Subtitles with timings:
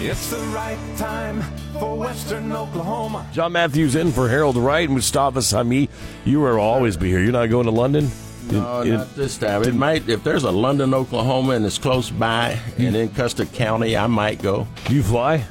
[0.00, 1.42] It's the right time
[1.78, 3.26] for Western Oklahoma.
[3.32, 4.84] John Matthews in for Harold Wright.
[4.88, 5.88] And Mustafa Sami,
[6.24, 7.20] you will always be here.
[7.20, 8.08] You're not going to London?
[8.50, 9.62] No, In- in- not this time.
[9.64, 13.96] It might if there's a London, Oklahoma, and it's close by, and in Custer County,
[13.96, 14.66] I might go.
[14.86, 15.44] Do you fly?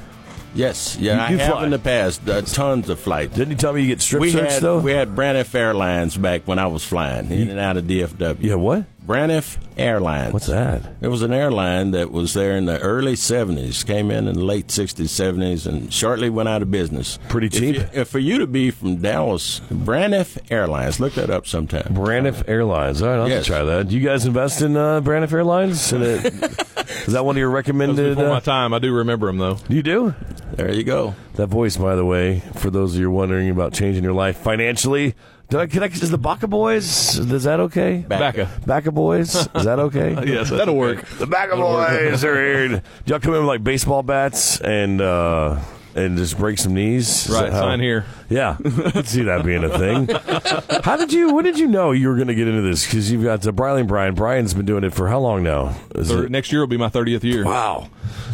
[0.54, 2.26] Yes, yeah, You- I you have in the past.
[2.28, 3.36] Uh, tons of flights.
[3.36, 4.78] Didn't you tell me you get strip we searched had though?
[4.78, 8.38] we had Braniff Airlines back when I was flying in and out of DFW.
[8.40, 8.84] yeah, what?
[9.08, 10.34] Braniff Airlines.
[10.34, 10.82] What's that?
[11.00, 14.44] It was an airline that was there in the early 70s, came in in the
[14.44, 17.18] late 60s, 70s, and shortly went out of business.
[17.30, 17.74] Pretty If cheap.
[17.76, 21.94] you- if for you to be from Dallas, Braniff Airlines, look that up sometime.
[21.94, 23.00] Braniff Airlines.
[23.00, 23.46] All right, I'll Yes.
[23.46, 23.88] try that.
[23.88, 25.90] Do you guys invest in uh, Braniff Airlines?
[25.90, 26.26] And it-
[27.06, 28.16] is that one of your That was recommended?
[28.16, 28.74] before my Uh, time.
[28.74, 29.56] I do remember them though.
[29.70, 30.14] you do?
[30.52, 31.14] There you go.
[31.36, 35.14] That voice, by the way, for those of you wondering about changing your life financially,
[35.48, 35.94] did I connect?
[36.02, 37.18] Is the Baca Boys?
[37.18, 38.04] Is that okay?
[38.06, 38.50] Baca.
[38.66, 39.34] Baca Boys?
[39.54, 40.14] Is that okay?
[40.28, 41.06] Yes, that'll work.
[41.18, 42.68] The Baca Boys are here.
[42.68, 45.58] Do y'all come in with like baseball bats and uh,
[45.98, 47.28] and just break some knees?
[47.30, 48.04] Right, that how- sign here.
[48.30, 50.06] Yeah, I could see that being a thing.
[50.84, 51.32] How did you?
[51.34, 52.84] When did you know you were going to get into this?
[52.84, 54.14] Because you've got uh, Briley and Bryan.
[54.14, 55.74] Bryan's been doing it for how long now?
[55.94, 57.44] Is Thir- it- next year will be my 30th year.
[57.46, 57.88] Wow.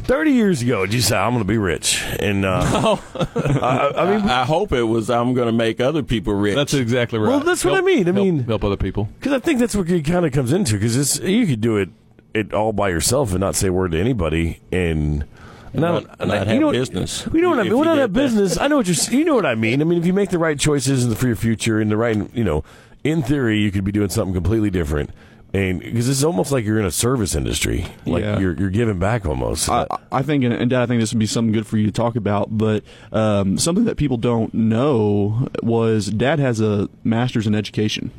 [0.05, 2.03] 30 years ago, did you say, I'm going to be rich?
[2.19, 2.61] And, uh,
[3.14, 6.56] I, I mean, I hope it was I'm going to make other people rich.
[6.56, 7.28] That's exactly right.
[7.28, 8.00] Well, that's what I mean.
[8.08, 9.08] I help- mean- help other people.
[9.20, 10.75] because I think that's what it kind of comes into.
[10.75, 11.88] Because you could do it,
[12.34, 14.58] it all by yourself and not say a word to anybody.
[14.72, 15.25] And,
[15.75, 17.27] and Not- not have you know what- business.
[17.27, 18.58] We don't If we don't have business.
[18.58, 19.83] I know what you're, you know what I mean.
[19.83, 22.44] I mean, if you make the right choices for your future and the right, you
[22.44, 22.64] know,
[23.03, 25.11] in theory, you could be doing something completely different.
[25.53, 28.41] And because it's almost like you're in a service industry, like Yeah.
[28.41, 29.69] you're you're giving back almost.
[29.69, 31.86] I, I think, and and Dad, I think this would be something good for you
[31.86, 32.48] to talk about.
[32.59, 38.11] But um, something that people don't know was Dad has a master's in education.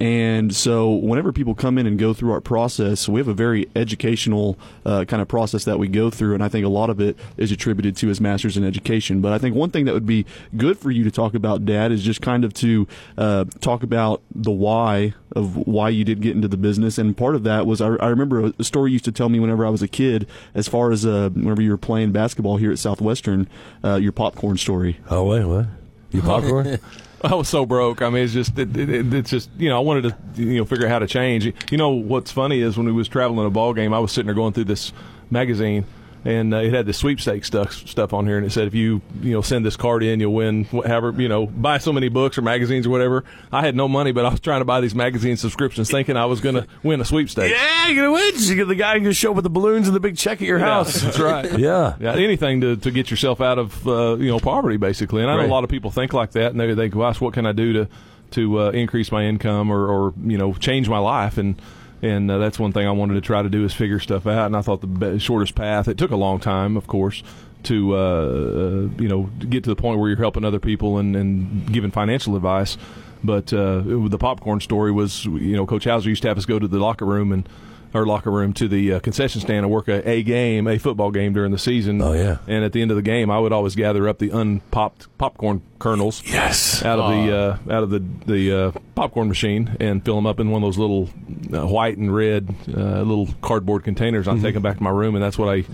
[0.00, 3.68] And so, whenever people come in and go through our process, we have a very
[3.76, 6.32] educational uh, kind of process that we go through.
[6.32, 9.20] And I think a lot of it is attributed to his master's in education.
[9.20, 10.24] But I think one thing that would be
[10.56, 14.22] good for you to talk about, Dad, is just kind of to uh, talk about
[14.34, 16.96] the why of why you did get into the business.
[16.96, 19.38] And part of that was I, I remember a story you used to tell me
[19.38, 22.72] whenever I was a kid, as far as uh, whenever you were playing basketball here
[22.72, 23.48] at Southwestern,
[23.84, 24.98] uh, your popcorn story.
[25.10, 25.66] oh wait, what?
[26.10, 26.80] Your popcorn?
[27.22, 28.00] I was so broke.
[28.00, 30.64] I mean, it's just it, it, it's just you know I wanted to you know
[30.64, 31.52] figure out how to change.
[31.70, 34.26] You know what's funny is when we was traveling a ball game, I was sitting
[34.26, 34.92] there going through this
[35.30, 35.84] magazine.
[36.22, 39.00] And uh, it had the sweepstakes stuff stuff on here, and it said if you
[39.22, 42.36] you know send this card in, you'll win whatever you know buy so many books
[42.36, 43.24] or magazines or whatever.
[43.50, 46.26] I had no money, but I was trying to buy these magazine subscriptions, thinking I
[46.26, 47.54] was going to win a sweepstakes.
[47.58, 48.32] yeah, you're gonna win.
[48.36, 50.42] You get the guy who can show up with the balloons and the big check
[50.42, 51.00] at your Yeah, house.
[51.00, 51.50] that's right.
[51.58, 51.96] Yeah.
[51.98, 55.22] Yeah, anything to, to get yourself out of uh, you know poverty, basically.
[55.22, 55.48] And I know Right.
[55.48, 57.72] a lot of people think like that, and they think, "Gosh, what can I do
[57.72, 57.88] to
[58.32, 61.60] to uh, increase my income or, or you know change my life?" And
[62.02, 64.46] and uh, that's one thing I wanted to try to do is figure stuff out.
[64.46, 65.88] And I thought the shortest path.
[65.88, 67.22] It took a long time, of course,
[67.64, 71.14] to uh, uh, you know get to the point where you're helping other people and,
[71.16, 72.78] and giving financial advice.
[73.22, 76.46] But uh, it- the popcorn story was, you know, Coach Hauser used to have us
[76.46, 77.46] go to the locker room and
[77.94, 81.10] our locker room to the uh, concession stand and work a, a game, a football
[81.10, 82.00] game during the season.
[82.02, 82.38] Oh, yeah.
[82.46, 85.62] And at the end of the game, I would always gather up the unpopped popcorn
[85.78, 86.84] kernels Yes.
[86.84, 90.38] out of the uh, out of the the uh, popcorn machine and fill them up
[90.38, 91.08] in one of those little
[91.52, 94.28] uh, white and red uh, little cardboard containers.
[94.28, 95.64] I'd take them back to my room, and that's what I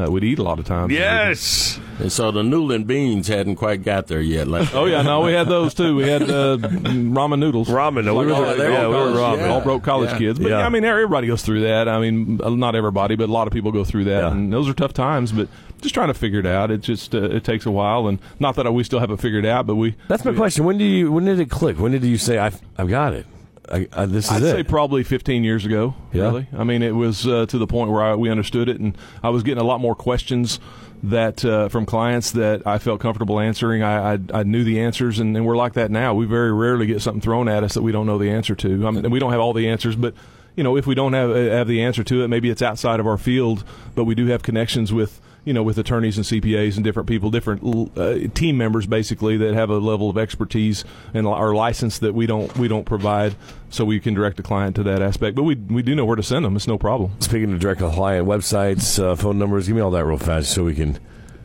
[0.00, 0.92] uh, would eat a lot of times.
[0.92, 1.80] Yes.
[1.98, 4.46] and so the Newland beans hadn't quite got there yet.
[4.46, 5.96] Like Oh yeah, no, we had those too.
[5.96, 7.68] We had uh, ramen noodles.
[7.68, 8.04] Ramen.
[8.04, 9.36] No, we Like were all- Yeah, all we were ramen.
[9.38, 9.48] yeah.
[9.48, 10.18] all broke college Yeah.
[10.18, 10.38] kids.
[10.38, 10.58] But Yeah.
[10.60, 10.66] yeah.
[10.66, 11.65] I mean, everybody goes through that.
[11.72, 14.30] I mean, uh, not everybody, but a lot of people go through that, Yeah.
[14.30, 15.32] and those are tough times.
[15.32, 15.48] But
[15.82, 16.70] just trying to figure it out.
[16.70, 19.48] It just uh, it takes a while, and not that we still haven't figured it
[19.48, 19.94] out, but we.
[20.08, 20.64] That's my we- question.
[20.64, 21.12] When do you?
[21.12, 21.78] When did it click?
[21.78, 23.26] When did you say I've I've got it?
[23.70, 24.50] I, I, this is I'd it.
[24.52, 25.92] say probably 15 years ago.
[26.12, 26.22] Yeah.
[26.26, 28.96] Really, I mean, it was uh, to the point where I, we understood it, and
[29.24, 30.60] I was getting a lot more questions
[31.02, 33.82] that uh, from clients that I felt comfortable answering.
[33.82, 36.14] I, I, I knew the answers, and, and we're like that now.
[36.14, 38.86] We very rarely get something thrown at us that we don't know the answer to.
[38.86, 40.14] I mean, we don't have all the answers, but
[40.56, 43.06] you know, if we don't have have the answer to it, maybe it's outside of
[43.06, 43.62] our field,
[43.94, 47.30] but we do have connections with you know, with attorneys and CPAs and different people,
[47.30, 50.84] different uh, team members, basically that have a level of expertise
[51.14, 53.36] and are licensed that we don't we don't provide,
[53.70, 55.36] so we can direct a client to that aspect.
[55.36, 56.56] But we we do know where to send them.
[56.56, 57.12] It's no problem.
[57.20, 60.64] Speaking of direct client websites, uh, phone numbers, give me all that real fast so
[60.64, 60.98] we can.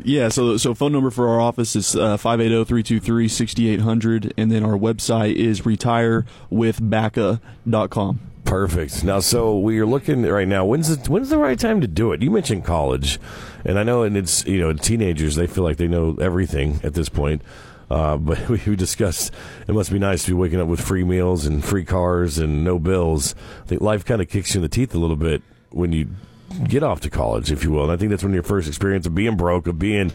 [0.03, 5.35] Yeah, so so phone number for our office is uh, 580-323-6800 and then our website
[5.35, 8.30] is retirewithbaca.com.
[8.51, 9.05] Perfect.
[9.05, 10.65] Now, so we are looking right now.
[10.65, 12.21] When's the when's the right time to do it?
[12.21, 13.17] You mentioned college,
[13.63, 16.93] and I know, and it's you know, teenagers they feel like they know everything at
[16.93, 17.43] this point.
[17.89, 19.33] Uh, but we, we discussed
[19.69, 22.61] it must be nice to be waking up with free meals and free cars and
[22.61, 23.35] no bills.
[23.63, 26.09] I think life kind of kicks you in the teeth a little bit when you
[26.51, 27.83] get off to college, if you will.
[27.83, 30.11] And I think that's when your first experience of being broke, of being.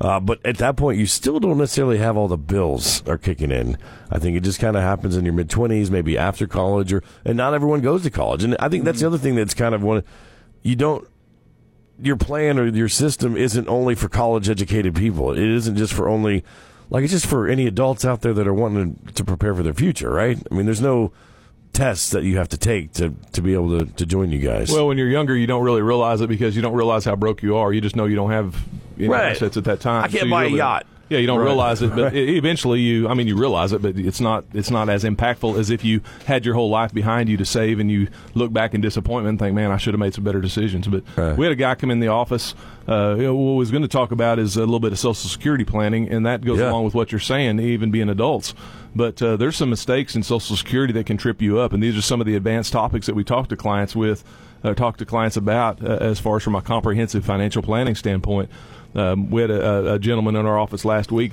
[0.00, 3.50] Uh, but at that point, you still don't necessarily have all the bills are kicking
[3.50, 3.76] in.
[4.10, 7.02] I think it just kind of happens in your mid twenties, maybe after college, or
[7.24, 8.44] and not everyone goes to college.
[8.44, 10.04] And I think that's the other thing that's kind of one.
[10.62, 11.08] You don't
[12.00, 15.32] your plan or your system isn't only for college educated people.
[15.32, 16.44] It isn't just for only
[16.90, 19.74] like it's just for any adults out there that are wanting to prepare for their
[19.74, 20.38] future, right?
[20.50, 21.12] I mean, there's no
[21.72, 24.70] tests that you have to take to, to be able to, to join you guys.
[24.70, 27.42] Well, when you're younger, you don't really realize it because you don't realize how broke
[27.42, 27.72] you are.
[27.72, 28.56] You just know you don't have
[28.96, 29.32] you know, Right.
[29.32, 30.04] assets at that time.
[30.04, 30.86] I can't you buy a yacht.
[31.10, 31.46] Yeah, you don't Right.
[31.46, 33.08] realize it, but e- eventually you.
[33.08, 34.44] I mean, you realize it, but it's not.
[34.52, 37.78] It's not as impactful as if you had your whole life behind you to save,
[37.80, 40.42] and you look back in disappointment and think, "Man, I should have made some better
[40.42, 41.34] decisions." But Right.
[41.34, 42.54] we had a guy come in the office.
[42.86, 45.14] Uh, you know, what was going to talk about is a little bit of Social
[45.30, 46.70] Security planning, and that goes Yeah.
[46.70, 48.52] along with what you're saying, even being adults.
[48.94, 51.96] But uh, there's some mistakes in Social Security that can trip you up, and these
[51.96, 54.24] are some of the advanced topics that we talk to clients with,
[54.64, 58.50] uh, talk to clients about, uh, as far as from a comprehensive financial planning standpoint.
[58.94, 61.32] Um, we had a, a- a gentleman in our office last week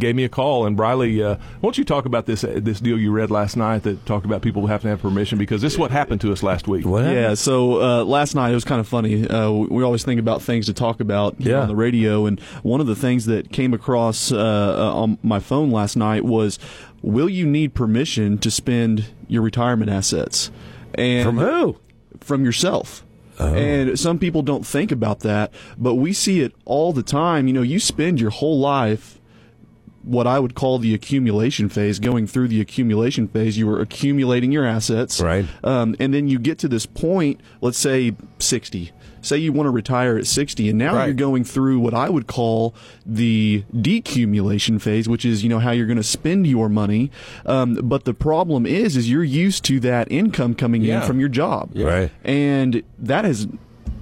[0.00, 2.98] gave me a call, and Briley, uh, why don't you talk about this this deal
[2.98, 5.78] you read last night that talked about people having to have permission because this is
[5.78, 6.84] what happened to us last week.
[6.84, 7.04] What?
[7.04, 9.28] Yeah, so uh, last night it was kind of funny.
[9.28, 11.60] Uh, we we always think about things to talk about Yeah.
[11.60, 15.38] on the radio, and one of the things that came across uh, uh, on my
[15.38, 16.58] phone last night was,
[17.00, 20.50] "Will you need permission to spend your retirement assets?"
[20.96, 21.76] And From who?
[22.20, 23.04] From yourself.
[23.38, 23.54] Oh.
[23.54, 27.46] And some people don't think about that, but we see it all the time.
[27.46, 29.17] You know, you spend your whole life
[30.08, 33.58] what I would call the accumulation phase, going through the accumulation phase.
[33.58, 35.20] You are accumulating your assets.
[35.20, 35.44] Right.
[35.62, 38.92] Um, and then you get to this point, let's say 60.
[39.20, 41.06] Say you want to retire at 60, and now Right.
[41.06, 42.72] you're going through what I would call
[43.04, 47.10] the decumulation phase, which is, you know, how you're going to spend your money.
[47.44, 51.00] Um, but the problem is, is you're used to that income coming Yeah.
[51.00, 52.10] in from your job Right.
[52.24, 53.48] and that has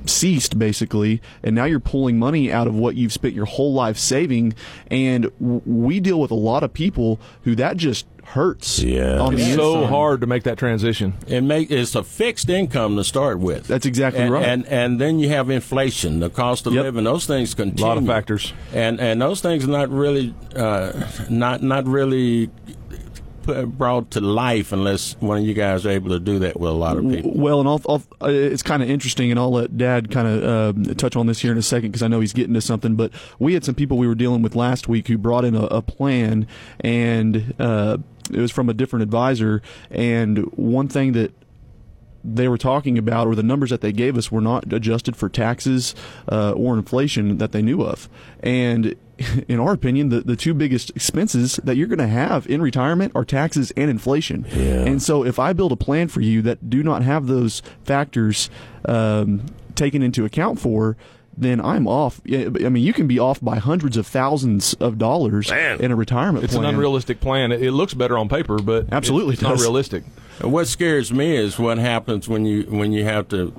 [0.09, 3.99] ceased basically and now you're pulling money out of what you've spent your whole life
[3.99, 4.55] saving
[4.91, 9.19] and w- we deal with a lot of people who that just hurts Yeah.
[9.21, 9.91] on the It's so inside.
[9.91, 11.15] hard to make that transition.
[11.29, 13.69] It make it's a fixed income to start with.
[13.69, 14.45] That's exactly and, right.
[14.45, 16.83] And and then you have inflation, the cost of Yep.
[16.83, 17.05] living.
[17.05, 17.85] Those things continue.
[17.85, 18.53] A lot of factors.
[18.75, 20.93] and and those things are not really uh,
[21.31, 22.51] not not really
[23.47, 26.71] put, brought to life unless one of you guys are able to do that with
[26.71, 27.33] a lot of people.
[27.35, 30.89] Well, and I'll, I'll, uh, it's kind of interesting, and I'll let Dad kind of
[30.89, 32.97] uh, touch on this here in a second because I know he's getting to something.
[32.97, 35.65] But we had some people we were dealing with last week who brought in a,
[35.67, 36.47] a plan,
[36.81, 37.99] and uh,
[38.31, 39.63] it was from a different advisor.
[39.91, 41.33] And one thing that
[42.35, 45.29] they were talking about, or the numbers that they gave us, were not adjusted for
[45.29, 45.95] taxes
[46.31, 48.09] uh, or inflation that they knew of.
[48.41, 48.95] And
[49.49, 53.13] in our opinion, the, the two biggest expenses that you're going to have in retirement
[53.15, 54.47] are taxes and inflation.
[54.85, 58.51] And so, if I build a plan for you that do not have those factors
[58.85, 60.97] um, taken into account for,
[61.37, 62.21] then I'm off.
[62.31, 65.81] I mean, you can be off by hundreds of thousands of dollars Man.
[65.81, 66.67] in a retirement It's plan.
[66.69, 67.53] an unrealistic plan.
[67.53, 70.05] It, it looks better on paper, but Absolutely it's, it's not realistic.
[70.41, 73.53] And what scares me is what happens when you when you have to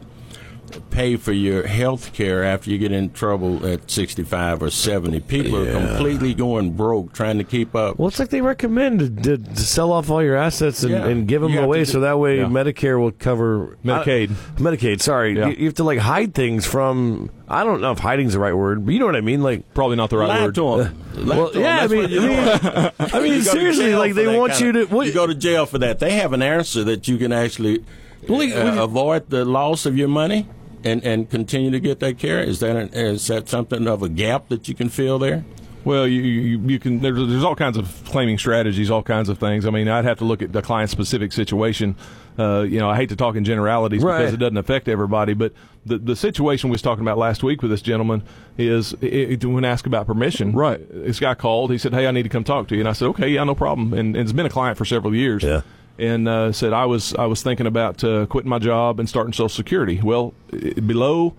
[0.91, 5.19] pay for your health care after you get in trouble at 65 or 70.
[5.21, 5.71] People Yeah.
[5.71, 7.97] are completely going broke trying to keep up.
[7.99, 11.05] Well, it's like they recommend to, to sell off all your assets and, Yeah.
[11.07, 12.45] and give them You away, do- so that way Yeah.
[12.45, 14.31] Medicare will cover Medicaid.
[14.31, 15.01] I- Medicaid.
[15.01, 15.47] Sorry, Yeah.
[15.49, 17.29] you, you have to like hide things from.
[17.49, 19.41] I don't know if hiding's the right word, but you know what I mean.
[19.41, 20.55] Like, Probably not the right Lie word.
[20.55, 20.95] to 'em.
[21.27, 21.61] Lie well, to 'em.
[21.63, 24.75] yeah, I mean, I mean, I mean, You go to seriously, like they want kind
[24.75, 24.95] you of- to.
[24.95, 25.99] What, you go to jail for that.
[25.99, 27.83] They have an answer that you can actually
[28.27, 30.47] Well, uh, avoid the loss of your money
[30.83, 32.39] and, and continue to get that care.
[32.39, 35.43] Is that an, is that something of a gap that you can fill there?
[35.85, 36.99] Well, you, you you can.
[36.99, 39.65] There's, there's all kinds of claiming strategies, all kinds of things.
[39.65, 41.95] I mean, I'd have to look at the client specific situation.
[42.37, 44.19] Uh, you know, I hate to talk in generalities Right.
[44.19, 45.33] because it doesn't affect everybody.
[45.33, 45.53] But
[45.85, 48.21] the the situation we was talking about last week with this gentleman
[48.57, 50.51] is it, when asked about permission.
[50.51, 50.81] Right.
[50.91, 51.71] This guy called.
[51.71, 53.45] He said, "Hey, I need to come talk to you." And I said, "Okay, yeah,
[53.45, 55.41] no problem." And, and it's been a client for several years.
[55.41, 55.61] Yeah.
[55.99, 59.33] And uh, said I was I was thinking about uh, quitting my job and starting
[59.33, 59.99] Social Security.
[60.01, 61.33] Well, below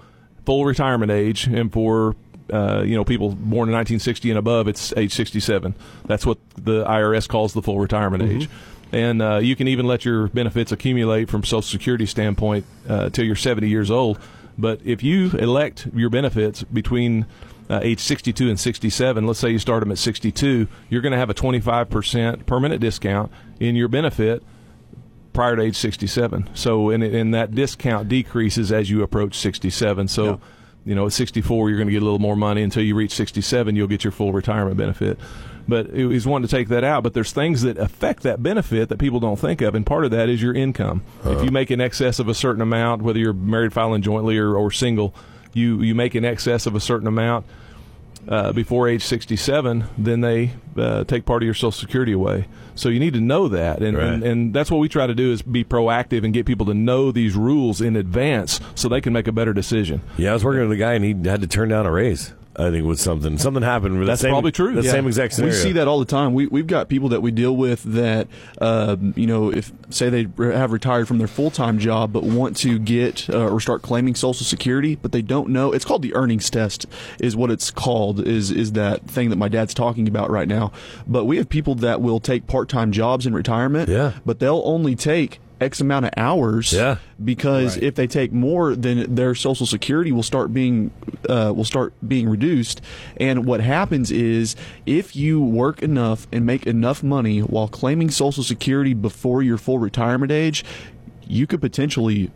[0.45, 2.17] full retirement age, and for
[2.53, 5.75] uh, you know people born in 1960 and above, it's age 67.
[6.07, 8.49] That's what the IRS calls the full retirement age.
[8.91, 13.25] And uh, you can even let your benefits accumulate from Social Security standpoint uh, till
[13.25, 14.19] you're 70 years old.
[14.57, 17.27] But if you elect your benefits between
[17.71, 21.19] uh, age 62 and 67, let's say you start them at 62, you're going to
[21.19, 24.43] have a 25% permanent discount in your benefit
[25.33, 26.49] prior to age 67.
[26.55, 30.09] So, and, and that discount decreases as you approach 67.
[30.09, 30.41] So,
[30.85, 32.63] you know, at 64, you're going to get a little more money.
[32.63, 35.19] Until you reach 67, you'll get your full retirement benefit.
[35.69, 37.03] But he's wanting to take that out.
[37.03, 40.11] But there's things that affect that benefit that people don't think of, and part of
[40.13, 41.03] that is your income.
[41.27, 44.57] If you make in excess of a certain amount, whether you're married filing jointly or,
[44.57, 45.15] or single,
[45.59, 47.45] you you make in excess of a certain amount
[48.29, 52.47] uh, before age 67, then they uh, take part of your Social Security away.
[52.75, 54.07] So you need to know that, and, Right.
[54.07, 56.75] and and that's what we try to do is be proactive and get people to
[56.75, 60.01] know these rules in advance so they can make a better decision.
[60.17, 62.33] Yeah, I was working with a guy and he had to turn down a raise.
[62.59, 63.99] I think with something something happened.
[63.99, 64.75] with That's same- probably true.
[64.75, 64.91] The Yeah.
[64.91, 65.55] same exact scenario.
[65.55, 66.35] We see that all the time.
[66.35, 68.27] We we've got people that we deal with that,
[68.61, 72.25] uh, you know, if say they re- have retired from their full time job but
[72.25, 75.73] want to get uh, or start claiming Social Security, but they don't know.
[75.73, 76.87] It's called the earnings test,
[77.21, 78.27] is what it's called.
[78.27, 80.73] Is is that thing that my dad's talking about right now?
[81.07, 83.89] But we have people that will take part time jobs in retirement.
[83.89, 84.13] Yeah.
[84.27, 85.39] but they'll only take.
[85.61, 86.97] X amount of hours, Yeah.
[87.23, 87.83] because Right.
[87.85, 90.91] if they take more, then their Social Security will start being
[91.29, 92.81] uh, will start being reduced.
[93.19, 94.55] And what happens is,
[94.87, 99.79] if you work enough and make enough money while claiming Social Security before your full
[99.79, 100.65] retirement age,
[101.27, 102.31] you could potentially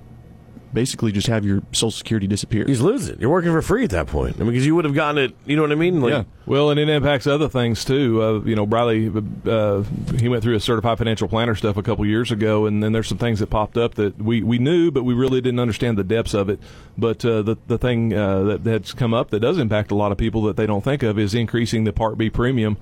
[0.73, 2.64] basically just have your Social Security disappear.
[2.67, 3.21] He's losing.
[3.21, 4.37] You're working for free at that point.
[4.37, 5.35] I mean, because you would have gotten it.
[5.45, 6.00] You know what I mean?
[6.00, 6.25] Like, Yeah.
[6.45, 8.23] Well, and it impacts other things too.
[8.23, 9.12] Uh, you know, Briley,
[9.47, 9.83] uh,
[10.19, 13.07] he went through a certified financial planner stuff a couple years ago, and then there's
[13.07, 16.05] some things that popped up that we, we knew, but we really didn't understand the
[16.05, 16.59] depths of it.
[16.99, 20.11] But uh, the the thing uh, that that's come up that does impact a lot
[20.12, 22.76] of people that they don't think of is increasing the Part B premium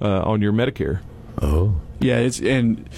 [0.00, 1.00] uh, on your Medicare.
[1.40, 2.88] Oh, yeah, it's and.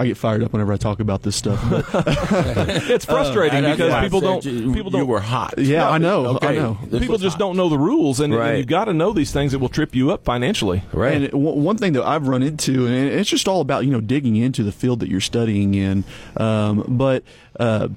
[0.00, 1.62] I get fired up whenever I talk about this stuff.
[1.68, 1.84] But
[2.90, 5.54] It's frustrating That's because why people don't you, people don't were hot.
[5.58, 6.38] yeah, I know.
[6.40, 6.78] I know.
[6.86, 7.38] This people just hot.
[7.40, 9.94] don't know the rules, and, and you've got to know these things that will trip
[9.94, 10.82] you up financially.
[10.92, 11.14] right.
[11.14, 14.00] And w- one thing that I've run into, and it's just all about you know
[14.00, 16.04] digging into the field that you're studying in.
[16.36, 17.22] Um, but
[17.60, 17.88] uh,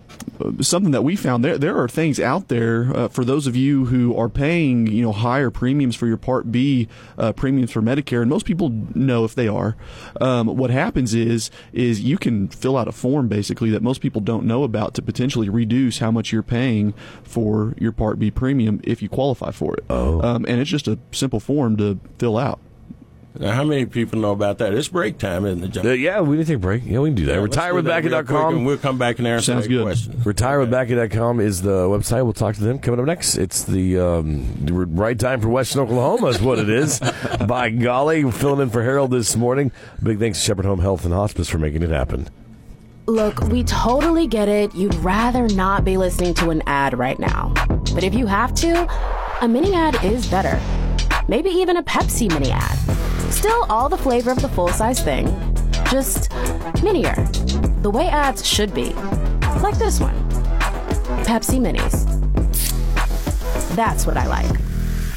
[0.59, 3.85] something that we found there there are things out there uh, for those of you
[3.85, 8.21] who are paying you know higher premiums for your Part B uh, premiums for Medicare,
[8.21, 9.77] and most people know if they are.
[10.19, 14.19] Um, what happens is is you can fill out a form basically that most people
[14.19, 16.93] don't know about to potentially reduce how much you're paying
[17.23, 19.85] for your Part B premium if you qualify for it.
[19.89, 20.21] Oh.
[20.21, 22.59] Um, and it's just a simple form to fill out.
[23.39, 24.75] Now, how many people know about that?
[24.75, 25.87] It's break time, isn't it, John?
[25.87, 26.83] Uh, yeah, we need to take a break.
[26.85, 27.33] Yeah, we can do that.
[27.33, 29.69] Yeah, let's Retire with that real quick, and We'll come back and answer Sounds that
[29.69, 29.81] good.
[29.83, 30.13] question.
[30.13, 32.23] RetireWithBaca.com is the website.
[32.23, 33.35] We'll talk to them coming up next.
[33.37, 36.99] It's the, um, the right time for Western Oklahoma, is what it is.
[37.47, 39.71] By golly, filling in for Harold this morning.
[40.03, 42.27] Big thanks to Shepherd Home Health and Hospice for making it happen.
[43.07, 44.73] Look, we totally get it.
[44.75, 47.51] You'd rather not be listening to an ad right now.
[47.95, 48.87] But if you have to,
[49.41, 50.61] a mini ad is better.
[51.27, 52.77] Maybe even a Pepsi mini ad.
[53.33, 55.27] Still all the flavor of the full size thing,
[55.89, 56.31] just
[56.81, 57.15] minier.
[57.81, 58.93] The way ads should be.
[59.61, 60.15] Like this one
[61.25, 62.05] Pepsi Minis.
[63.75, 64.45] That's what I like.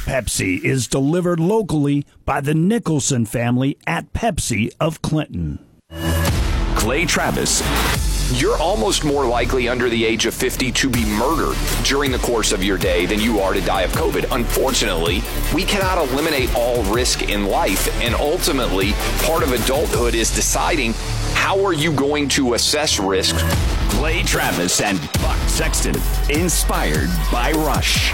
[0.05, 5.59] Pepsi is delivered locally by the Nicholson family at Pepsi of Clinton.
[6.75, 7.61] Clay Travis.
[8.33, 12.51] You're almost more likely under the age of 50 to be murdered during the course
[12.51, 14.35] of your day than you are to die of COVID.
[14.35, 15.21] Unfortunately,
[15.55, 20.93] we cannot eliminate all risk in life, and ultimately, part of adulthood is deciding
[21.35, 23.35] how are you going to assess risk.
[23.91, 25.95] Clay Travis and Buck Sexton,
[26.29, 28.11] inspired by Rush.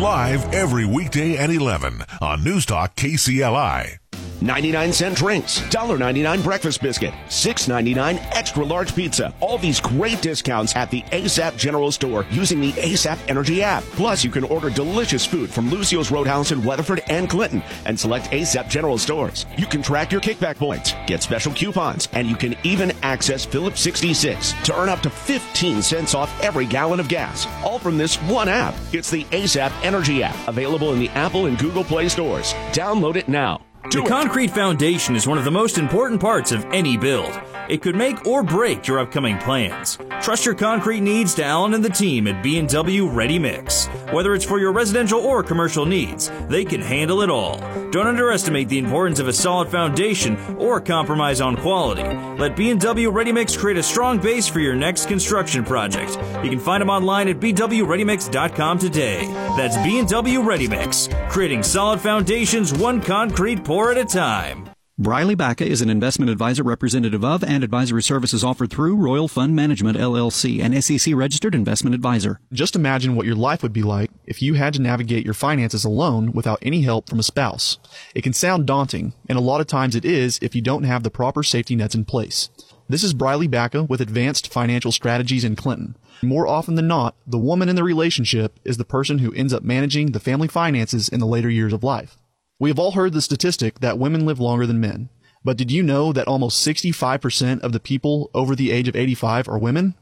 [0.00, 3.98] Live every weekday at 11 on News Talk KCLI.
[4.44, 9.32] 99 cent drinks, $1.99 breakfast biscuit, $6.99 extra large pizza.
[9.40, 13.82] All these great discounts at the ASAP General Store using the ASAP Energy app.
[13.92, 18.26] Plus, you can order delicious food from Lucille's Roadhouse in Weatherford and Clinton and select
[18.32, 19.46] ASAP General Stores.
[19.56, 23.80] You can track your kickback points, get special coupons, and you can even access Phillips
[23.80, 27.46] 66 to earn up to 15 cents off every gallon of gas.
[27.64, 28.74] All from this one app.
[28.92, 32.52] It's the ASAP Energy app, available in the Apple and Google Play stores.
[32.72, 33.62] Download it now.
[33.90, 37.38] The concrete foundation is one of the most important parts of any build.
[37.68, 39.98] It could make or break your upcoming plans.
[40.20, 43.86] Trust your concrete needs to Allen and the team at B&W Ready Mix.
[44.10, 47.58] Whether it's for your residential or commercial needs, they can handle it all.
[47.90, 52.02] Don't underestimate the importance of a solid foundation or compromise on quality.
[52.38, 56.18] Let B&W Ready Mix create a strong base for your next construction project.
[56.42, 59.26] You can find them online at bwreadymix.com today.
[59.56, 64.70] That's B&W Ready Mix, creating solid foundations one concrete pour at a time.
[64.96, 69.56] Briley Baca is an investment advisor representative of and advisory services offered through Royal Fund
[69.56, 72.38] Management LLC, an SEC registered investment advisor.
[72.52, 75.84] Just imagine what your life would be like if you had to navigate your finances
[75.84, 77.78] alone without any help from a spouse.
[78.14, 81.02] It can sound daunting, and a lot of times it is if you don't have
[81.02, 82.50] the proper safety nets in place.
[82.88, 85.96] This is Briley Baca with Advanced Financial Strategies in Clinton.
[86.22, 89.64] More often than not, the woman in the relationship is the person who ends up
[89.64, 92.16] managing the family finances in the later years of life.
[92.60, 95.08] We have all heard the statistic that women live longer than men.
[95.42, 99.48] But did you know that almost 65% of the people over the age of 85
[99.48, 99.94] are women?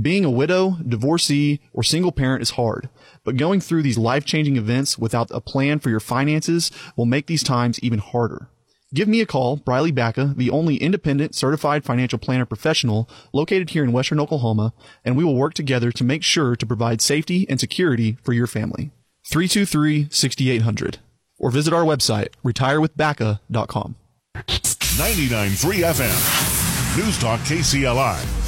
[0.00, 2.88] Being a widow, divorcee, or single parent is hard,
[3.24, 7.42] but going through these life-changing events without a plan for your finances will make these
[7.42, 8.48] times even harder.
[8.94, 13.82] Give me a call, Briley Baca, the only independent certified financial planner professional located here
[13.82, 14.72] in Western Oklahoma,
[15.04, 18.46] and we will work together to make sure to provide safety and security for your
[18.46, 18.92] family.
[19.30, 20.98] 323-6800
[21.42, 23.96] or visit our website, retirewithbaca.com.
[24.34, 26.96] 99.3 FM.
[26.96, 28.38] News Talk KCLI.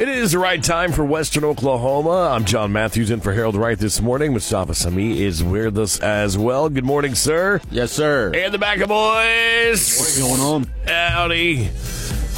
[0.00, 2.30] It is the right time for Western Oklahoma.
[2.34, 4.32] I'm John Matthews in for Harold Wright this morning.
[4.32, 6.68] Mustafa Sami is with us as well.
[6.68, 7.60] Good morning, sir.
[7.70, 8.32] Yes, sir.
[8.34, 9.98] And the Baca boys.
[9.98, 10.64] What's going on?
[10.88, 11.70] Howdy.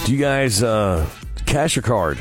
[0.05, 1.09] Do you guys uh,
[1.47, 2.19] cash or card?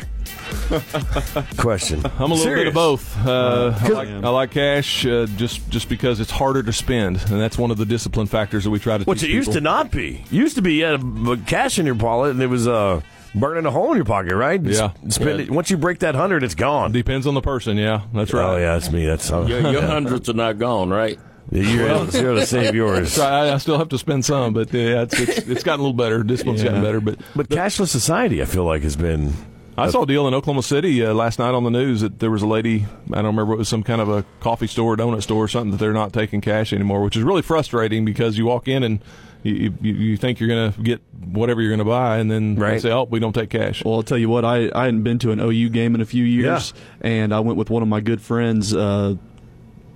[1.58, 2.02] Question.
[2.06, 2.60] I'm a little Serious.
[2.62, 3.26] bit of both.
[3.26, 7.40] Uh, I, like, I like cash uh, just just because it's harder to spend, and
[7.40, 9.04] that's one of the discipline factors that we try to.
[9.04, 10.24] Which teach it used to not be.
[10.32, 13.02] Used to be you had a, cash in your wallet and it was uh,
[13.36, 14.62] burning a hole in your pocket, right?
[14.64, 14.92] Yeah.
[15.10, 15.46] Spend Yeah.
[15.46, 15.52] It.
[15.52, 16.92] Once you break that hundred, it's gone.
[16.92, 17.78] Depends on the person.
[17.78, 18.44] Yeah, that's right.
[18.54, 19.06] Oh yeah, that's me.
[19.06, 21.20] That's uh, Your, your hundreds are not gone, right?
[21.52, 23.20] You're able to save yours.
[23.20, 25.94] I, I still have to spend some, but yeah, it's it's, it's gotten a little
[25.98, 26.24] better.
[26.24, 26.84] Discipline's gotten Yeah.
[26.88, 29.34] better, but But cashless society, I feel like, has been.
[29.78, 32.30] I saw a deal in Oklahoma City uh, last night on the news that there
[32.30, 34.96] was a lady, I don't remember, what it was some kind of a coffee store,
[34.96, 38.38] donut store, or something that they're not taking cash anymore, which is really frustrating because
[38.38, 39.04] you walk in and
[39.42, 42.56] you, you, you think you're going to get whatever you're going to buy, and then
[42.56, 42.74] Right.
[42.74, 43.84] they say, oh, we don't take cash.
[43.84, 46.06] Well, I'll tell you what, I, I hadn't been to an OU game in a
[46.06, 49.16] few years, and I went with one of my good friends uh,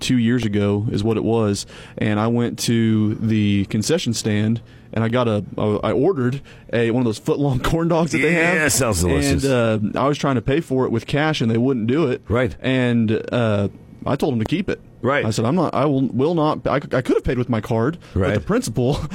[0.00, 1.66] two years ago, is what it was.
[1.96, 4.60] And I went to the concession stand,
[4.92, 6.40] and I got a, I ordered
[6.72, 8.54] a one of those foot long corn dogs that they have.
[8.54, 9.44] Yeah, sounds delicious.
[9.44, 12.06] And uh, I was trying to pay for it with cash, and they wouldn't do
[12.08, 12.22] it.
[12.28, 12.56] Right.
[12.60, 13.68] And uh,
[14.06, 14.80] I told them to keep it.
[15.00, 15.24] Right.
[15.24, 17.48] I said, I'm not, I will, will not, I, could- I could have paid with
[17.48, 18.32] my card, Right.
[18.34, 18.94] but the principal.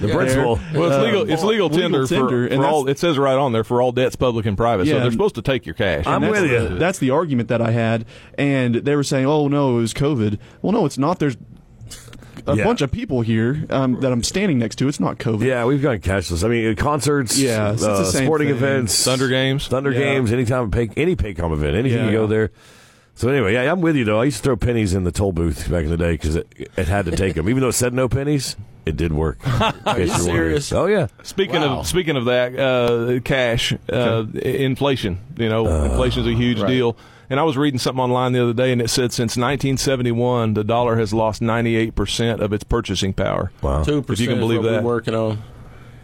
[0.00, 0.58] The principal.
[0.74, 1.30] Well, it's Uh, legal.
[1.30, 2.86] It's legal tender, tender, for, and for all.
[2.88, 4.86] It says right on there for all debts, public and private.
[4.86, 6.06] so Yeah, they're supposed to take your cash.
[6.06, 6.78] I'm And that's with the- you.
[6.78, 8.04] That's the argument that I had,
[8.36, 11.18] and they were saying, "Oh no, it was COVID." Well, no, it's not.
[11.18, 11.36] There's
[12.46, 12.64] a Yeah.
[12.64, 14.88] bunch of people here um, that I'm standing next to.
[14.88, 15.44] It's not COVID.
[15.44, 16.44] Yeah, we've gone cashless.
[16.44, 18.56] I mean, concerts, Yeah, it's uh, sporting thing.
[18.56, 19.68] events, Thunder games.
[19.68, 19.98] Thunder Yeah.
[20.00, 22.06] games, anytime pay, any Paycom event, anything Yeah.
[22.06, 22.50] you go there.
[23.14, 24.20] So anyway, yeah, I'm with you though.
[24.20, 26.48] I used to throw pennies in the toll booth back in the day because it,
[26.76, 28.56] it had to take them, even though it said no pennies.
[28.84, 29.38] It did work.
[29.86, 30.72] Are you serious?
[30.72, 31.06] Oh yeah.
[31.22, 31.80] Speaking Wow.
[31.80, 35.18] of speaking of that, uh, cash, uh, inflation.
[35.36, 36.68] You know, inflation is a huge Right.
[36.68, 36.96] deal.
[37.30, 40.64] And I was reading something online the other day, and it said since 1971, the
[40.64, 43.52] dollar has lost 98 percent of its purchasing power.
[43.62, 43.84] Wow.
[43.84, 44.10] Two percent.
[44.10, 44.82] If you can believe that.
[44.82, 45.38] We're working on.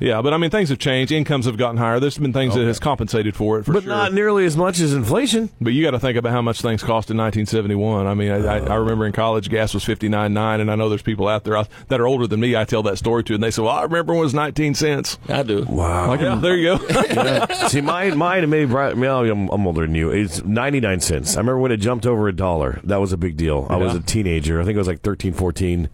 [0.01, 1.13] Yeah, but I mean, things have changed.
[1.13, 2.01] Incomes have gotten higher.
[2.01, 3.91] There's been things that has compensated for it for but sure.
[3.91, 5.51] not nearly as much as inflation.
[5.61, 8.07] But you got to think about how much things cost in 1971.
[8.07, 11.03] I mean, I, I, I remember in college gas was 59.9, and I know there's
[11.03, 12.57] people out there that are older than me.
[12.57, 14.75] I tell that story to, and they say, "Well, I remember when it was 19
[14.75, 15.65] cents." I do.
[15.65, 16.15] Wow.
[16.15, 17.47] Yeah, there you go.
[17.69, 20.11] See, mine, mine, and maybe Bryan- well, I'm, I'm older than you.
[20.11, 21.37] It's 99 cents.
[21.37, 22.81] I remember when it jumped over a dollar.
[22.85, 23.67] That was a big deal.
[23.69, 24.61] I was a teenager.
[24.61, 25.89] I think it was like 13, 14,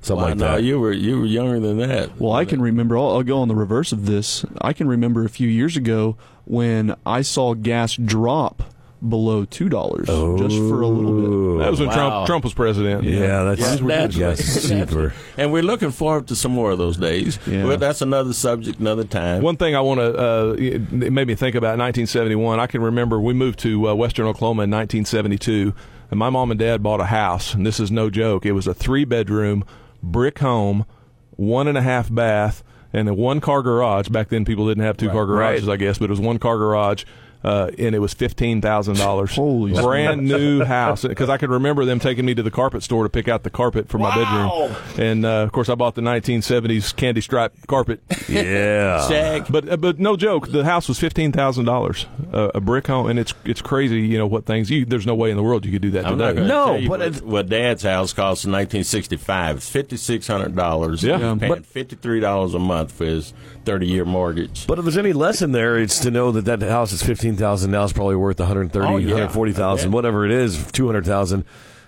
[0.00, 0.62] something Wow, like no, that.
[0.62, 2.18] you were you were younger than that.
[2.20, 2.96] Well, I can remember.
[2.98, 4.44] I'll, I'll go on the reverse of this.
[4.60, 8.62] I can remember a few years ago when I saw gas drop
[9.06, 11.62] below two dollars just for a little bit.
[11.64, 11.94] That was when Wow.
[11.94, 13.04] Trump Trump was president.
[13.04, 15.12] yeah, that's Yeah, that's- yes, cheaper.
[15.36, 17.38] And we're looking forward to some more of those days.
[17.46, 17.64] Yeah.
[17.64, 19.42] But that's another subject, another time.
[19.42, 22.58] One thing I want to uh, it made me think about 1971.
[22.58, 25.72] I can remember we moved to uh, Western Oklahoma in 1972,
[26.10, 28.44] and my mom and dad bought a house, and this is no joke.
[28.44, 29.64] It was a three bedroom
[30.02, 30.84] brick home,
[31.30, 34.08] one and a half bath, and a one car garage.
[34.08, 36.56] Back then, people didn't have two car garages, I guess, but it was one car
[36.58, 37.04] garage.
[37.44, 39.34] Uh, and it was fifteen thousand dollars.
[39.36, 41.02] Holy brand new house!
[41.04, 43.50] Because I could remember them taking me to the carpet store to pick out the
[43.50, 48.00] carpet for my bedroom, and uh, of course I bought the 1970s candy stripe carpet.
[48.28, 49.06] Yeah.
[49.08, 49.46] Shag.
[49.50, 53.06] But uh, but no joke, the house was fifteen thousand dollars, uh, a brick home,
[53.08, 54.00] and it's it's crazy.
[54.00, 54.68] You know what things?
[54.68, 56.46] You, there's no way in the world you could do that I'm not today.
[56.46, 59.56] going to No, tell you but what, what Dad's house cost in 1965.
[59.58, 61.02] It's fifty six hundred dollars.
[61.04, 61.18] Yeah.
[61.18, 63.32] He's paying But- fifty three dollars a month for his
[63.64, 64.66] thirty year mortgage.
[64.66, 67.70] But if there's any lesson there, it's to know that that house is fifteen thousand
[67.70, 69.06] now is probably worth 130, Oh, yeah.
[69.06, 71.44] 140,000, I whatever it is, two hundred thousand.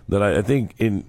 [0.09, 1.05] That I, I think in,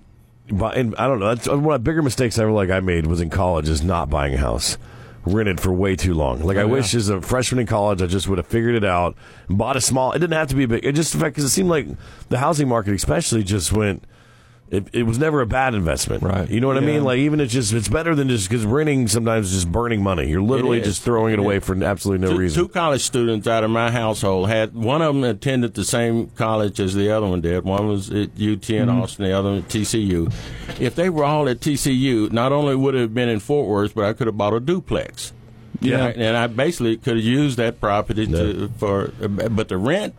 [0.50, 1.34] in, I don't know.
[1.34, 3.84] That's one of the bigger mistakes I ever like I made was in college is
[3.84, 4.78] not buying a house.
[5.24, 6.42] Rented for way too long.
[6.42, 9.16] Like I wish as a freshman in college, I just would have figured it out
[9.48, 10.14] and bought a small.
[10.14, 10.84] It didn't have to be big.
[10.84, 11.86] It just because it seemed like
[12.30, 14.04] the housing market, especially, just went
[14.72, 16.24] it, it was never a bad investment.
[16.24, 16.50] Right.
[16.50, 17.04] You know what I mean?
[17.04, 20.30] Like even it's just it's better than just because renting sometimes is just burning money.
[20.30, 21.64] You're literally just throwing it It away is.
[21.66, 22.64] for absolutely no two, reason.
[22.64, 26.80] Two college students out of my household had one of them attended the same college
[26.80, 27.64] as the other one did.
[27.66, 28.58] One was at UT in
[28.88, 29.02] Mm-hmm.
[29.02, 30.32] Austin, the other one at TCU.
[30.80, 33.94] If they were all at TCU, not only would it have been in Fort Worth,
[33.94, 35.34] but I could have bought a duplex.
[35.82, 35.96] Yeah.
[35.96, 40.16] and I, and I basically could have used that property to for, but the rent,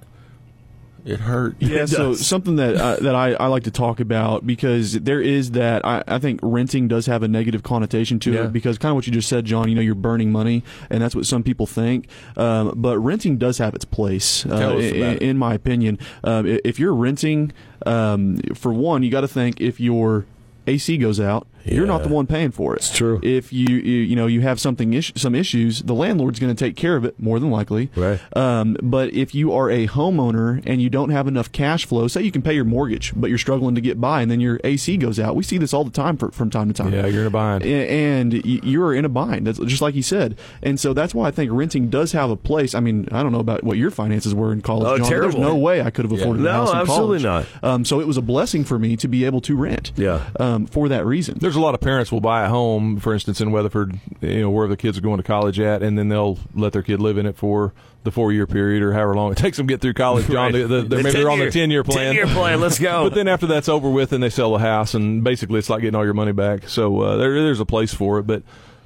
[1.05, 1.57] it hurt.
[1.59, 5.53] Yeah, so something that uh, that I, I like to talk about because there is
[5.53, 8.45] that I, I think renting does have a negative connotation to Yeah.
[8.45, 9.69] it because kind of what you just said, John.
[9.69, 12.07] You know, you're burning money, and that's what some people think.
[12.37, 15.23] Um, but renting does have its place, uh, in, it.
[15.23, 15.99] in my opinion.
[16.25, 17.53] Um, if you're renting,
[17.87, 20.25] um, for one, you got to think if your
[20.67, 22.79] AC goes out, you're not the one paying for it.
[22.79, 23.21] It's true.
[23.23, 26.65] If you you, you know you have something is- some issues, the landlord's going to
[26.65, 27.91] take care of it more than likely.
[27.97, 28.21] Right.
[28.37, 32.23] Um, but if you are a homeowner and you don't have enough cash flow, say
[32.23, 34.97] you can pay your mortgage, but you're struggling to get by, and then your AC
[34.97, 35.37] goes out.
[35.37, 36.93] We see this all the time for, from time to time.
[36.93, 37.65] Yeah, you're in a bind.
[37.65, 39.47] A- And you're in a bind.
[39.47, 40.37] That's just like you said.
[40.63, 42.75] And so that's why I think renting does have a place.
[42.75, 44.87] I mean, I don't know about what your finances were in college.
[44.89, 45.33] Oh, John, terrible.
[45.33, 46.19] There's no way I could have Yeah.
[46.21, 46.89] afforded a No, house in college.
[46.89, 47.47] No, absolutely college.
[47.63, 49.93] Um, so it was a blessing for me to be able to rent.
[49.97, 50.21] Yeah.
[50.39, 51.39] Um, for that reason.
[51.41, 54.51] There's a lot of parents will buy a home, for instance, in Weatherford, you know,
[54.51, 57.19] where the kids are going to college at, and then they'll let their kid live
[57.19, 57.73] in it for
[58.05, 60.27] the four year period or however long it takes them to get through college.
[60.27, 60.53] John, Right.
[60.53, 62.07] they, they, The maybe they're on their 10 year- 10 year plan.
[62.07, 63.05] 10 year plan, let's go.
[63.09, 65.83] but then after that's over with, and they sell the house, and basically it's like
[65.83, 66.69] getting all your money back.
[66.69, 68.43] So uh, there, there's a place for it, but.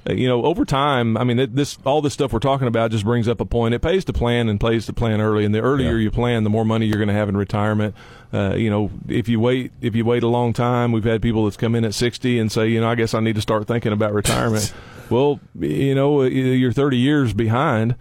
[0.09, 3.03] Uh, You know, over time, I mean, this all this stuff we're talking about just
[3.03, 3.73] brings up a point.
[3.73, 5.45] It pays to plan and pays to plan early.
[5.45, 6.03] And the earlier Yeah.
[6.03, 7.95] you plan, the more money you're going to have in retirement.
[8.33, 11.45] Uh, you know, if you wait, if you wait a long time, we've had people
[11.45, 13.67] that's come in at 60 and say, you know, I guess I need to start
[13.67, 14.73] thinking about retirement.
[15.09, 17.95] well, you know, you're 30 years behind.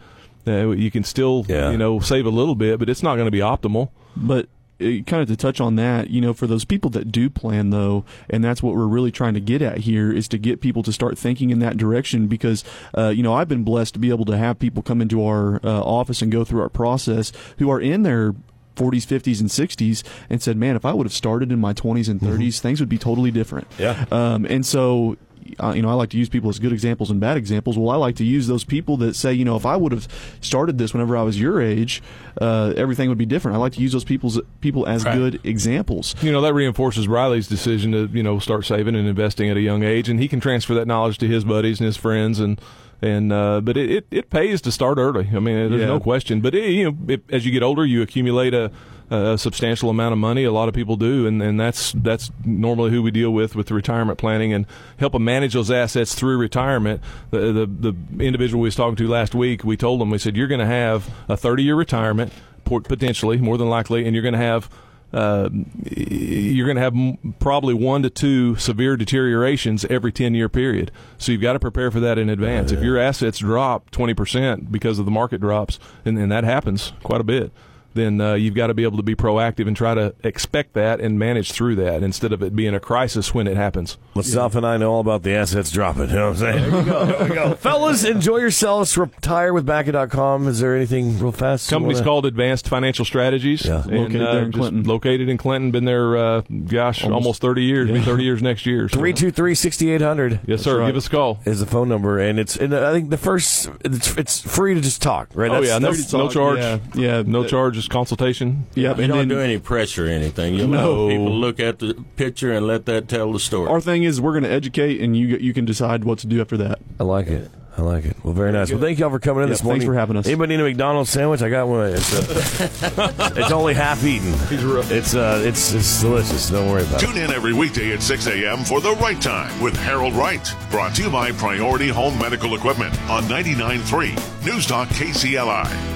[0.47, 1.71] Uh, you can still, Yeah.
[1.71, 3.91] you know, save a little bit, but it's not going to be optimal.
[4.17, 7.31] But uh, kind of to touch on that, you know, for those people that do
[7.31, 10.61] plan though, and that's what we're really trying to get at here is to get
[10.61, 12.65] people to start thinking in that direction because,
[12.97, 15.61] uh, you know, I've been blessed to be able to have people come into our
[15.65, 18.35] uh, office and go through our process who are in their
[18.77, 22.09] 40s, 50s, and 60s and said, man, if I would have started in my 20s
[22.09, 23.67] and 30s, things would be totally different.
[23.79, 24.05] Yeah.
[24.13, 25.17] Um, and so,
[25.63, 27.79] uh, you know, I like to use people as good examples and bad examples.
[27.79, 30.09] Well, I like to use those people that say, you know, if I would have
[30.41, 32.03] started this whenever I was your age,
[32.41, 33.57] uh, everything would be different.
[33.57, 35.15] I like to use those people's people as Right.
[35.15, 36.15] good examples.
[36.23, 39.61] You know, that reinforces Riley's decision to, you know, start saving and investing at a
[39.61, 42.61] young age, and he can transfer that knowledge to his buddies and his friends, and
[43.03, 45.29] and uh, but it, it, it pays to start early.
[45.35, 45.87] I mean, there's Yeah.
[45.89, 46.41] no question.
[46.41, 48.71] But it, you know, it, as you get older, you accumulate a,
[49.11, 50.45] a substantial amount of money.
[50.45, 53.69] A lot of people do, and, and that's that's normally who we deal with with
[53.69, 54.67] the retirement planning and
[54.99, 57.01] help them manage those assets through retirement.
[57.31, 60.37] The the, the individual we was talking to last week, we told them we said
[60.37, 62.33] you're going to have a 30 year retirement
[62.65, 64.69] potentially, more than likely, and you're going to have
[65.13, 65.49] uh,
[65.85, 70.91] you're going to have m- probably one to two severe deteriorations every 10 year period.
[71.17, 72.73] So you've got to prepare for that in advance.
[72.73, 77.21] If your assets drop 20% because of the market drops, and, and that happens quite
[77.21, 77.53] a bit,
[77.97, 81.01] then uh, you've got to be able to be proactive and try to expect that
[81.01, 83.99] and manage through that instead of it being a crisis when it happens.
[84.15, 86.11] Myself and I know all about the assets dropping.
[86.11, 86.71] You know what I'm saying?
[86.71, 87.07] There you go.
[87.07, 87.55] There we go.
[87.57, 88.97] Fellas, enjoy yourselves.
[88.97, 90.49] Retire with Baca.com.
[90.49, 91.71] Is there anything real fast?
[91.71, 93.65] you Company's wanna- called Advanced Financial Strategies.
[93.65, 93.83] Yeah.
[93.83, 94.83] and, Located there in Clinton.
[94.85, 95.71] Located in Clinton.
[95.71, 97.91] Been there, uh, gosh, almost, 30 years.
[97.91, 98.89] Be 30 years next year.
[98.89, 100.81] So- 323 6800 Yes, sir.
[100.81, 100.87] right.
[100.89, 101.41] Give us a call.
[101.45, 102.19] is the phone number.
[102.19, 105.51] And it's, and I think the first, it's, it's free to just talk, right?
[105.51, 105.79] Oh, yeah.
[105.79, 106.59] No, no charge.
[106.59, 107.23] Yeah, yeah.
[107.27, 107.86] No charge.
[107.87, 108.67] Just consultation.
[108.75, 108.97] Yep.
[108.97, 110.55] You And don't then do any pressure or anything.
[110.55, 111.09] You No.
[111.09, 113.69] people look at the picture and let that tell the story.
[113.71, 116.41] our thing is we're going to educate, and you you can decide what to do
[116.41, 116.81] after that.
[116.99, 117.49] I like it.
[117.79, 118.17] I like it.
[118.25, 118.71] Well, very nice.
[118.73, 119.83] Well, thank y'all for coming in Yeah, this morning.
[119.83, 120.27] thanks for having us.
[120.27, 121.43] Anybody need a McDonald's sandwich?
[121.43, 121.93] I got one.
[121.93, 124.33] It's, uh, it's only half eaten.
[124.51, 126.49] It's uh, it's it's delicious.
[126.51, 127.07] Don't worry about it.
[127.07, 128.65] Tune in every weekday at 6 a.m.
[128.65, 130.45] for The Right Time with Harold Wright.
[130.71, 135.96] Brought to you by Priority Home Medical Equipment on 99.3 News Talk KCLI.